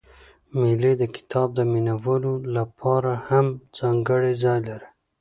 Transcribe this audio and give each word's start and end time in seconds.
مېلې 0.59 0.93
د 1.01 1.03
کتاب 1.15 1.47
د 1.55 1.59
مینه 1.71 1.95
والو 2.03 2.33
له 2.53 2.63
پاره 2.77 3.15
هم 3.27 3.47
ځانګړى 3.77 4.31
ځای 4.43 4.59
لري. 4.67 4.87